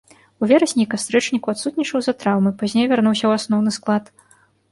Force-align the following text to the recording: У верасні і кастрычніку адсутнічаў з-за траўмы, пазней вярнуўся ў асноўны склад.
У 0.43 0.47
верасні 0.51 0.81
і 0.83 0.87
кастрычніку 0.93 1.51
адсутнічаў 1.53 1.99
з-за 2.05 2.15
траўмы, 2.23 2.55
пазней 2.61 2.89
вярнуўся 2.93 3.23
ў 3.27 3.31
асноўны 3.43 3.71
склад. 3.79 4.03